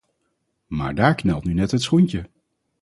Maar 0.67 0.95
daar 0.95 1.15
knelt 1.15 1.43
nu 1.43 1.53
net 1.53 1.71
het 1.71 1.81
schoentje. 1.81 2.29